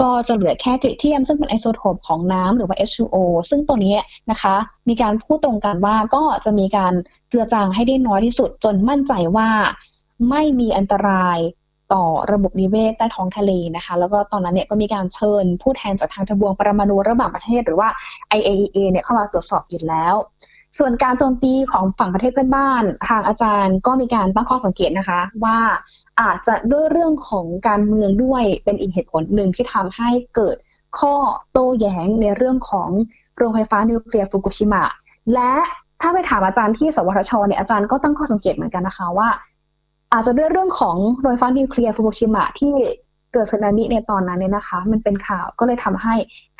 [0.00, 3.16] ก็จะเหลือแค่ทริเทียมซึ่งเป็นไอโซโทปของน้ำหรือว่า H2O
[3.50, 3.96] ซึ่งตัวนี้
[4.30, 4.54] นะคะ
[4.88, 6.92] มีการพูดตรงกันว่าก็จะมีการ
[7.28, 9.48] เจือจางให้ได้น้อยที่สุดจนมั่นใจว่า
[10.30, 11.38] ไม่มีอันตราย
[11.92, 17.88] ต่อระบบนิเวศใต้ท้องทะเลนะคะ แล้วก็ตอนนั้นเนี่ยก็มีการเชิญผู้แทนจากทางทบวงปรมาณูระหว่างประเทศหรือว่า
[18.38, 20.14] IAEA เนี่ยเข้ามาตรวจสอบอยู่แล้ว
[20.78, 25.58] ส่วนการโจมตีของฝั่งประเทศเพื่อนบ้าน ทางอาจารย์ก็มีการตั้งข้อสังเกตนะคะ ว่า
[26.20, 30.56] อาจจะด้วยเรื่องของการเมืองด้วยเป็นอีกเหตุผลหนึ่งที่ทำให้เกิด
[30.98, 31.14] ข้อ
[31.52, 32.88] โต้แย้งในเรื่องของ
[33.36, 34.84] โรงไฟฟ้านิวเคลียร์ฟุกุชิมะ
[35.34, 35.52] และ
[36.00, 39.28] ถ้าไปถามอาจารย์ที่สวทชเนี่ยอาจารย์ก็ตั้งข้อสังเกตเหมือนกันนะคะว่า
[40.12, 42.72] อาจจะด้วยเรื่องของโรงไฟฟ้านิวเคลียร์ฟุกุชิมะที่
[43.32, 46.14] เกิดสึนามิในตอนนั้นเนี่ยนะคะ มันเป็นข่าวก็เลยทำให้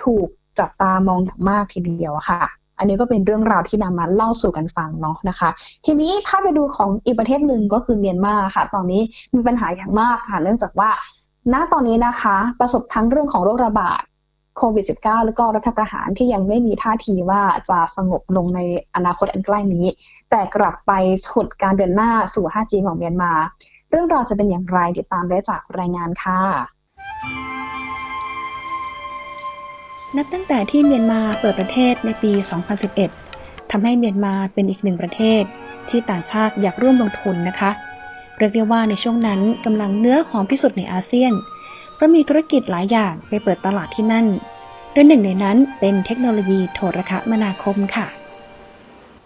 [0.04, 0.26] ถูก
[0.58, 2.42] จับตามองอย่างมากทีเดียวค่ะ
[2.78, 5.48] อันนี้ก็เป็นเรื่องราวที่นำมาเล่าสู่กันฟังเนาะนะคะ
[5.86, 9.02] ทีนี้ถ้าไปดูของอีกประเทศหนึ่งก็คือเมียนมาค่ะ ตอนนี้
[9.34, 10.90] มีปัญหาอย่างมากค่ะ เนื่องจากว่า
[11.52, 14.02] ณตอนนี้นะคะ ประสบทั้งเรื่องของโรคระบาด
[14.56, 18.60] โควิด -19 แล้วก็รัฐประหารที่ยังไม่มีท่าทีว่าจะสงบลงใน
[18.94, 19.86] อนาคตอันใกล้นี้
[20.30, 20.92] แต่กลับไป
[21.26, 23.32] ฉุดการเดินหน้าสู่ 5G ของเมียนมา
[23.90, 26.40] เรื่องราวจะเป็นอย่างไรติดตามได้จากรายงานค่ะ
[30.16, 32.32] นับตั้งแต่ที่เมียนมาเปิดประเทศในปี
[33.02, 35.42] 2011 ทำให้เมียนมาเป็นอีกหนึ่งประเทศ
[35.88, 37.70] ที่ต่างชาติอยากร่วมลงทุนนะคะ
[38.38, 41.32] เรียกได้ว่าในช่วงนั้นกำลังเนื้อหอมที่สุดในอาเซียน
[42.00, 44.26] ราะมีธุรกิจหลายอย่างไปเปิดตลาดที่นั่น
[44.92, 48.06] โดยหนึ่งในนั้นเป็นเทคโนโลยีโทรคมนาคมค่ะ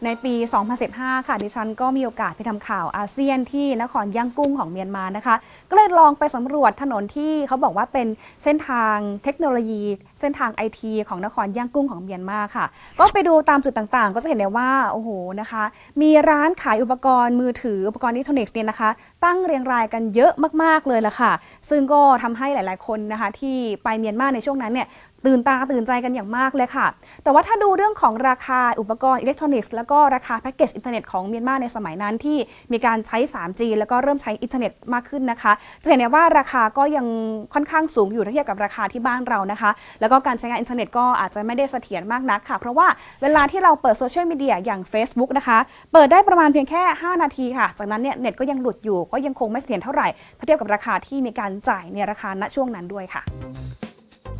[0.04, 0.34] ในปี
[0.80, 5.34] 2015 ค่ะดิฉันก็มีโอกาสไปทำข่าวอาเซียนที่นครย่างกุ้งของเมียนมานะคะ
[5.70, 8.06] ก็เลยลองไปสำรวจถนนที่เขาบอกว่าเป็น
[8.42, 9.82] เส้นทางเทคโนโลยี
[10.20, 12.64] เส้นทางไอทีของนครย่างกุ้งของเมียนมาค่ะ
[12.98, 15.62] ก็ไปดูตามจุดต่างๆ ก็จะเห็นได้ว่าโอ้โหนะคะ
[16.02, 18.90] มีร้านขายอุปกรณ์มือถืออุปกรณ์อิเล็กทรอนิกส์เนี่ยนะคะ
[19.24, 21.32] ตั้งเรียงรายกันเยอะมากๆเลยละค่ะ
[21.70, 24.88] ซึ่งก็ทำให้หลาย ๆคนนะคะที่ไปเมียนมาในช่วงนั้นเนี่ย
[25.26, 26.86] ตื่นตาตื่นใจกันอย่างมากเลยค่ะ
[27.24, 32.38] แต่ว่าถ้าดูเรื่องของราคาอุปกรณ์อิเล็กทรอนิกส์แล้วก็ราคาแพ็กเกจอินเทอร์เน็ตของเมียนมาในสมัยนั้นที่
[32.72, 37.06] มีการใช้ 3G แล้วก็เริ่มใช้อินเทอร์เน็ตมากขึ้นนะคะ จะเห็นได้ว่าราคาก็ยัง
[37.54, 42.86] ค่อนข้างสูงอยู่เทียบกับราคาที่บ้านเรานะคะ แล้วก็การใช้งานอินเทอร์เน็ตก็อาจจะไม่ได้เสถียรมากนักค่ะ เพราะว่า
[43.22, 45.58] เวลาที่เราเปิดโซเชียลมีเดียอย่าง Facebook นะคะ
[45.92, 50.08] เปิดได้ประมาณเพียงแค่ 5 นาทีค่ะ จากนั้นเนี่ยเน็ตก็ยังหลุดอยู่ ก็ยังคงไม่เสถียรเท่าไหร่
[50.46, 53.22] เทียบกับราคาที่มีการจ่ายในราคาณช่วงนั้นด้วยค่ะ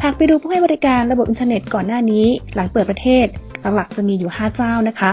[0.06, 3.26] หากไปดูผู้ให้บริการระบบอินเทอร์เน็ตก่อนหน้านี้ หลังเปิดประเทศ
[3.74, 5.12] หลักๆจะมีอยู่ 5 เจ้านะคะ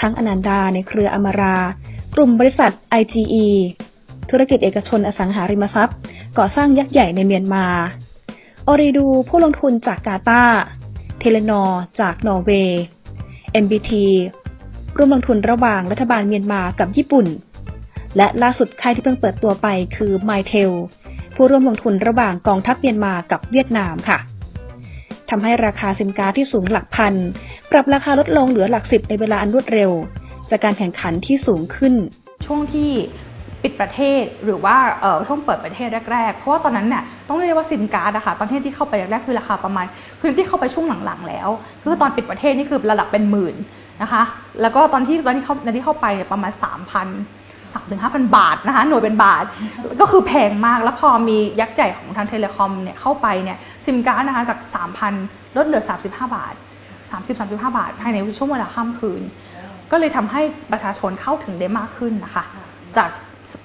[0.00, 1.56] ทั้งอนันดาในเครืออมารา
[2.14, 3.46] กลุ่มบริษัท IGE
[4.30, 5.96] ธุรกิจเอกชนอสังหาริมทรัพย์
[6.38, 7.66] ก่อสร้างยักษ์ใหญ่ในเมียนมา
[8.66, 10.44] Ooredoo ผู้ลงทุนจากกาตาร์
[11.18, 12.82] เทเลนอร์จากนอร์เวย์
[13.62, 13.90] MPT
[14.96, 17.26] ร่วมลงทุนระหว่างรัฐบาลเมียนมากับญี่ปุ่น
[18.16, 19.66] และล่าสุดค่ายที่เพิ่งเปิดตัวไป
[19.96, 20.72] คือ MyTel
[21.34, 24.18] ผู้ร่วมลงทุนระหว่างกองทัพเมียนมากับเวียดนามค่ะ
[25.30, 27.14] ทำให้ราคาสินค้าที่สูงหลักพัน
[27.70, 29.90] ปรับราคาลดลงเหลือหลักสิบในเวลาอันรวดเร็ว
[30.50, 31.94] จากการแข่งขันที่สูงขึ้น
[32.46, 32.90] ช่วงที่
[33.62, 34.76] ปิดประเทศหรือว่า
[35.28, 39.86] ช่วงเปิดประเทศแรก ๆ เพราะว่าตอนนั้นเนี่ยต้องเรียกว่าซิมการ์ดอะค่ะตอนที่ที่เข้าไปแรกๆคือราคาประมาณ
[40.20, 41.48] คือที่เข้าไปช่วงหลังๆ แล้ว
[41.82, 43.54] คือตอนปิดประเทศนี่คือระดับเป็นหมื่น
[44.02, 44.22] นะคะ
[44.60, 46.52] แล้วก็ตอนที่ตอนที่เข้าตอนที่เข้าไปเนี่ยประมาณ
[47.00, 47.41] 3,000
[47.74, 49.44] สามถึงห้าพันบาทนะคะหน่วยเป็นบาท
[50.00, 54.58] ก็คือแพงมากแล้วพอมียักษ์ใหญ่ของทางเทเลคอมเนี่ยเข้าไปเนี่ยซิมการ์ดนะคะจาก
[55.08, 56.54] 3,000 ลดเหลือ 35 บาท
[57.10, 59.22] 30-35 บาท ภายในช่วงเวลาข้ามคืน
[59.90, 60.40] ก็เลยทำให้
[60.72, 62.44] ประชาชนเข้าถึงได้มากขึ้นนะคะ
[62.98, 63.10] จาก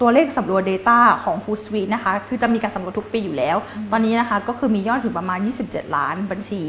[0.01, 3.57] ตัวเลขสำรวจ Data ของ Hootsuite นะคะ คือจะมีการสำรวจทุกปีอยู่แล้ว
[3.91, 6.61] ตอนนี้นะคะก็คือมียอดถึงประมาณ 27 ล้านบัญชี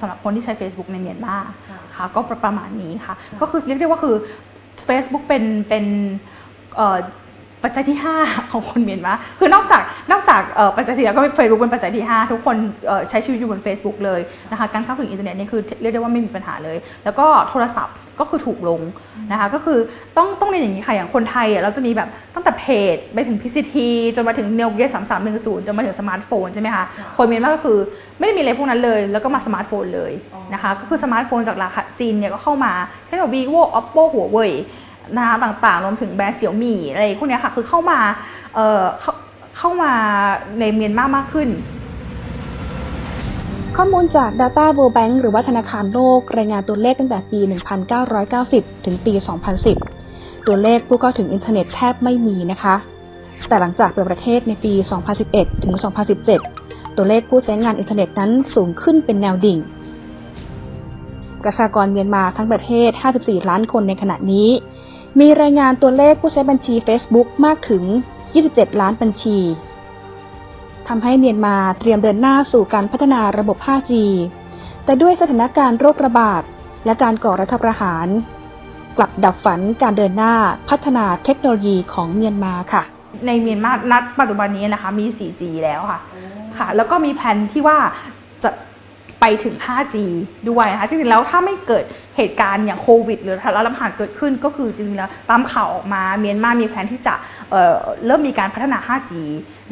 [0.00, 1.36] สำหรับคนที่ใช้ Facebook ในเมียนมา
[1.96, 4.16] ค่ะ ก็ประมาณนี้ค่ะ ก็คือเรียกได้ว่าคือ
[4.88, 5.84] Facebook เป็นเป็น
[7.66, 9.82] ปัจจัยที่ 5 ของคนเมียนมาคือนอกจาก
[10.12, 10.42] นอกจาก
[10.76, 12.56] ปัจจัยสี่แล้วก็เฟซบุ๊กเป็นปัจจัยที่ 5 ทุกคน
[13.10, 18.80] ใช้ชีวิตอยู่บน Facebook เลยนะคะการเข้าถึงอินเทอร์เน็ตนี่คือเรียกได้ว่าไม่มีปัญหาเลย แล้วก็โทรศัพท์ ก็คือถูกลง
[19.32, 19.78] นะคะก็คือ
[20.16, 23.74] ต้องต้องเรียนอย่างนี้ค่ะอย่างคนไทยเราจะมีแบบตั้งแต่เพจไปถึง PCT
[24.16, 26.84] จนมาถึงเนลเกสามสามหนึ่งศูนย์จนมาถึงสมาร์ทโฟนใช่ไหมคะ
[27.16, 27.78] คนเมียนมาก็คือ
[28.18, 30.12] ไม่ได้มีอะไรพวกนั้นเลย แล้วก็มาสมาร์ทโฟนเลย
[30.52, 32.72] นะคะก็คือสมาร์ทโฟนจากราคาจีนเนี่ยก็เข้ามา
[33.06, 34.52] เช่นแบบ vivo oppo หัวเว่ย
[35.16, 37.98] นะคะต่างๆ รวมถึงแบรนด์เสี่ยวมี่อะไรพวกนี้ค่ะคือเข้ามา
[38.54, 39.12] เข้า
[39.58, 39.92] เข้ามา
[40.60, 41.48] ในเมียนมามากขึ้น
[43.78, 47.40] ข้อมูลจาก Data World Bank หรือว่าธนาคารโลก รายงานตัวเลขตั้งแต่ปี
[48.12, 49.12] 1990 ถึงปี
[49.78, 52.76] 2010 ตัวเลขผู้เข้าถึงอินเทอร์เน็ตแทบไม่มีนะคะ
[53.48, 54.72] แต่หลังจากเปิดประเทศในปี
[55.18, 55.74] 2011 ถึง
[56.34, 59.58] 2017 ตัวเลขผู้ใช้งานอินเทอร์เน็ตนั้นสูงขึ้นเป็นแนวดิ่ง
[61.42, 64.48] ประชากรเมียนมาทั้งประเทศ 54 ล้านคนในขณะนี้
[65.20, 67.84] มีรายงานตัวเลขผู้ใช้บัญชี Facebook มากถึง
[68.32, 69.38] 27 ล้านบัญชี
[70.88, 73.92] ทำให้เมียนมาเตรียมเดินหน้าสู่การพัฒนาระบบ 5G
[74.84, 76.42] แต่ด้วยสถานการณ์โรคระบาด
[76.84, 78.06] และการก่อรัฐประหาร
[78.96, 80.34] กลับดับฝันการเดินหน้า
[80.70, 82.82] พัฒนาเทคโนโลยีของเมียนมาค่ะ
[83.26, 86.00] ในเมียนมานัดปัจจุบันนี้นะคะมี 4G แล้วค่ะ
[86.58, 87.78] ค่ะ แล้วก็มีแผนที่ว่า
[88.42, 88.50] จะ
[89.20, 89.96] ไปถึง 5G
[90.50, 91.84] ด้วยนะคะจริงๆแล้วถ้าไม่เกิด
[92.16, 97.14] เหตุการณ์อย่างโควิด หรือรัฐประหารเกิดขึ้นก็คือจริงๆแล้วตามข่าวออกมาเมียนมามีแผนที่จะ
[97.50, 99.12] เเริ่มมีการพัฒนา 5G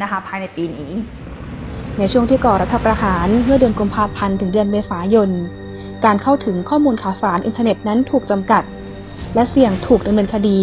[0.02, 0.90] นะคะภายในปีนี้
[1.98, 5.30] ในช่วงที่ก่อรัฐประหารเมื่อเดือนกุมภาพันธ์ถึงเดือนเมษายน
[6.04, 8.62] การเข้าถึงข้อมูลข่าวสารอินเทอร์เน็ตนั้นถูกจำกัด
[9.34, 10.60] และเสี่ยงถูกดำเนินคดี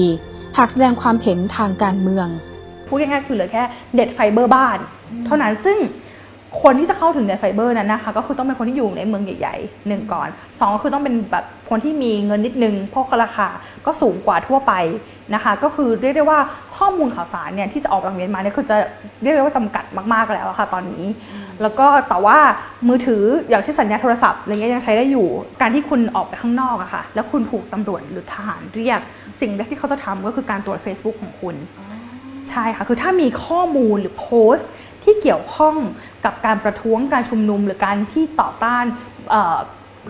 [0.58, 2.28] หากแสดงความเห็นทางกการเมือง
[2.88, 4.78] พูดง่ายๆคือเหลือแค่เน็ตไฟเบอร์บ้าน
[5.26, 5.78] เท่านั้นซึ่ง
[6.62, 10.30] คนที่จะเข้าถึงเน็ตไฟเบอร์นั้นนะคะก็คือต้องเป็นคนที่อยู่ในเมืองใหญ่ๆหนึ่งก่อน
[10.60, 13.48] สองก็คือต้องเป็นแบบคนที่มีเงินนิดนึงเพราะราคา
[13.86, 14.74] ก็สูงกว่าทั่วไป
[15.34, 16.40] นะคะ ก็คือเรียกได้ว่า
[16.78, 18.78] ข้อมูลข่าวสารเนี่ยที่จะออกจากเมียนมาเนี่ยคือจะ
[19.22, 19.84] เรียกได้ว่าจำกัด
[20.14, 21.06] มากๆแล้วค่ะตอนนี้
[21.62, 22.38] แล้วก็แต่ว่า
[22.88, 25.28] มือถืออย่างเช่นสัญญาณโทรศัพท์อะไรเงี้ยยังใช้ได้อยู่
[25.62, 29.00] การที่คุณออกไปข้างนอกอะค่ะแล้วคุณถูกตำรวจหรือทหารเรียก
[29.42, 31.56] สิ่งแรกที่เขาจะทำก็คือการตรวจ Facebook ของคุณ
[32.50, 34.70] ใช่ค่ะคือถ้ามีข้อมูลหรือโพสต์
[35.08, 35.76] ที่เกี่ยวข้อง
[36.26, 38.86] กับการประท้วงการชุมนุม หรือการที่ต่อต้าน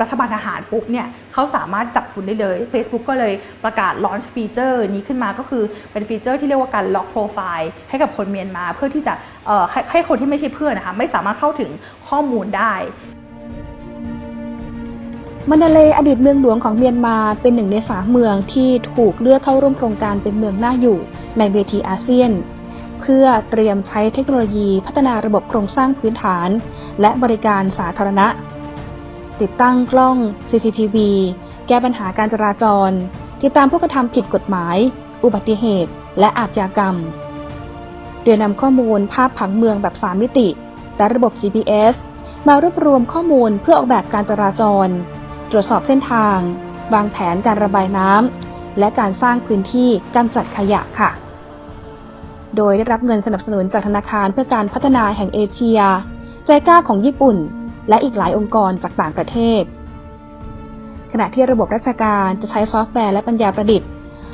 [0.02, 3.34] รัฐบาลทหารปุ๊บเนี่ยเขาสามารถจับคุณได้เลย Facebook ก็เลย
[3.64, 9.14] ประกาศ launch ฟีเจอร์นี้ขึ้นมาก็คือเป็นฟีเจอร์ที่เรียกว่าการล็อกโปรไฟล์ให้กับคนเมียนมา เพื่อที่จะ
[9.72, 11.72] ให้ให้คนที่ไม่ใช่เพื่อนนะคะไม่สามารถเข้าถึง
[12.10, 12.74] ข้อมูลได้
[15.50, 21.00] มันดาเลอดีตเมืองหลวงของเมียนมาเป็นหนึ่งในสามเมืองที่ถูกเลือกเข้าร่วมโครงการเป็นเมืองน่าอยู่
[21.38, 22.32] ในเวทีอาเซียน
[23.00, 26.50] เพื่อเตรียมใช้เทคโนโลยีพัฒนาระบบโครงสร้างพื้นฐาน
[27.02, 28.28] และบริการสาธารณะ
[29.42, 30.18] ติดตั้งกล้อง
[30.50, 30.98] CCTV
[31.68, 32.92] แก้ปัญหาการจราจร
[33.44, 34.78] ติดตามผู้กระทำผิดกฎหมาย
[35.24, 36.96] อุบัติเหตุ และอาชญากรรม
[38.24, 40.48] โดยนำข้อมูลภาพผังเมืองแบบ 3 มิติ
[40.98, 41.94] และระบบ GPS
[42.48, 44.88] มารวบรวมข้อมูลเพื่อออกแบบการจราจร
[45.52, 46.38] ตรวจสอบเส้นทาง
[46.94, 51.10] วางแผนการระบายน้ำและการสร้างพื้นที่กำจัดขยะค่ะ
[52.58, 55.80] โดยได้รับเงินสนับสนุนจากธนาคารเพื่อการพัฒนาแห่งเอเชีย
[56.46, 57.38] ใจกล้าของญี่ปุ่น
[57.90, 59.64] และอีกหลายองค์กรจากต่างประเทศ
[61.12, 63.90] ขณะที่ระบบราชการจะใช้ซอฟต์แวร์และปัญญาประดิษฐ์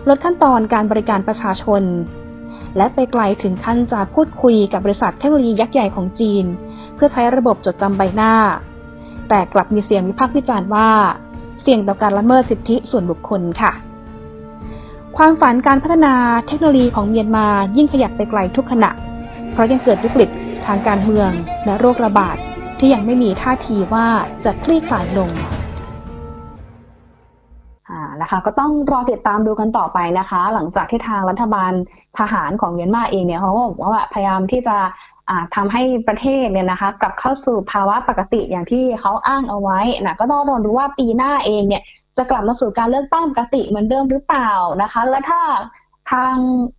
[0.10, 1.84] ลดขั้นตอนการบริการประชาชน
[2.78, 6.46] และไปไกลถึงขั้นจะพูดคุยกับบริษัทเทคโนโลยียักษ์ใหญ่ของจีน
[6.96, 8.34] เพื่อใช้ระบบจดจำใบหน้า
[9.30, 10.90] แต่กลับมีเสียงวิพากษ์วิจารณ์ว่า
[11.62, 13.72] เสี่ยงต่อการละเมิดสิทธิส่วนบุคคลค่ะ
[15.18, 16.14] ความฝันการพัฒนา
[16.48, 17.48] เทคโนโลยีของเมียนมา
[17.78, 18.92] ยิ่งขยับไปไกลทุกขณะ
[19.52, 20.30] เพราะยังเกิดวิกฤต
[20.66, 21.30] ทางการเมือง
[21.66, 22.38] และโรคระบาด
[22.80, 24.08] ที่ยังไม่มีท่าทีว่า
[24.44, 25.30] จะคลี่คลายลง
[28.24, 31.72] นะคะ ก็ต้องรอติดตามดูกันต่อไปนะคะ หลังจากที่ทางรัฐบาล
[32.20, 34.78] ทหารของเมียนมาเองเนี่ยเขาก็บอกว่าพยายามที่จะ
[35.56, 41.84] ทำให้ประเทศเนี่ยนะคะกลับเข้าสู่ภาวะปกติอย่างที่เขาอ้างเอาไว้นะก็ต้องรอดูว่าปีหน้าเองเนี่ย
[42.18, 45.42] จะกลับมาสู่การเลือกตั้งปกติเหมือนเดิมหรือเปล่านะคะ และถ้า
[46.12, 46.36] ทาง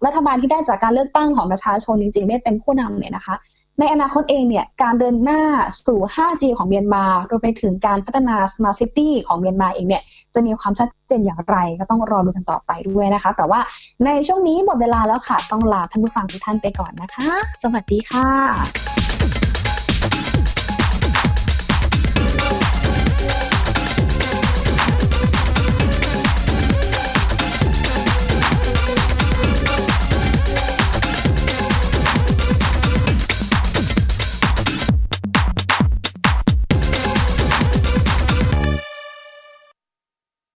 [0.07, 3.35] รัฐบาลที่ได้จากการเลือกตั้งของประชาชนจริงๆได้เป็นผู้นำเนี่ยนะคะ
[3.80, 5.40] ในอนาคตเองเนี่ยการเดินหน้า
[5.87, 10.02] สู่ 5G ของเมียนมารวมไปถึงการพัฒนา Smart City ของเมียนมาเองเนี่ย
[10.34, 13.60] จะมีความชัดเจนอย่างไรก็ต้องรอดูกันต่อไปด้วยนะคะ แต่ว่า
[14.04, 17.28] ในช่วงนี้หมดเวลาแล้วค่ะ ต้องลาท่านผู้ฟังทุกท่านไปก่อนนะคะ
[17.62, 18.93] สวัสดีค่ะ